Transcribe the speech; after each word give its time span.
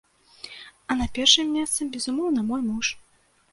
А 0.89 0.95
на 1.01 1.07
першым 1.17 1.53
месцы 1.57 1.89
безумоўна 1.99 2.49
мой 2.51 2.61
муж. 2.73 2.93